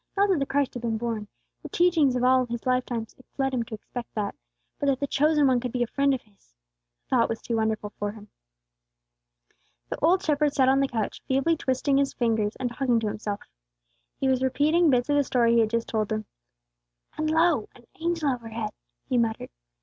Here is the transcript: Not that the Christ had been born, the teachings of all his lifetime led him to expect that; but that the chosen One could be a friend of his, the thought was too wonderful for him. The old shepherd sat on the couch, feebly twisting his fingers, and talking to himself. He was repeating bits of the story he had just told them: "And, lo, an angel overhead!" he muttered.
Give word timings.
Not 0.17 0.29
that 0.29 0.39
the 0.39 0.47
Christ 0.47 0.73
had 0.73 0.81
been 0.81 0.97
born, 0.97 1.27
the 1.61 1.69
teachings 1.69 2.15
of 2.15 2.23
all 2.23 2.47
his 2.47 2.65
lifetime 2.65 3.05
led 3.37 3.53
him 3.53 3.61
to 3.61 3.75
expect 3.75 4.11
that; 4.15 4.33
but 4.79 4.87
that 4.87 4.99
the 4.99 5.05
chosen 5.05 5.45
One 5.45 5.59
could 5.59 5.71
be 5.71 5.83
a 5.83 5.85
friend 5.85 6.11
of 6.15 6.23
his, 6.23 6.55
the 7.05 7.09
thought 7.09 7.29
was 7.29 7.39
too 7.39 7.57
wonderful 7.57 7.91
for 7.99 8.11
him. 8.13 8.27
The 9.89 9.99
old 10.03 10.23
shepherd 10.23 10.53
sat 10.55 10.67
on 10.69 10.79
the 10.79 10.87
couch, 10.87 11.21
feebly 11.27 11.55
twisting 11.55 11.97
his 11.97 12.15
fingers, 12.15 12.55
and 12.55 12.71
talking 12.73 12.99
to 13.01 13.07
himself. 13.09 13.41
He 14.19 14.27
was 14.27 14.41
repeating 14.41 14.89
bits 14.89 15.07
of 15.07 15.17
the 15.17 15.23
story 15.23 15.53
he 15.53 15.59
had 15.59 15.69
just 15.69 15.87
told 15.87 16.09
them: 16.09 16.25
"And, 17.15 17.29
lo, 17.29 17.69
an 17.75 17.85
angel 17.99 18.31
overhead!" 18.31 18.71
he 19.07 19.19
muttered. 19.19 19.51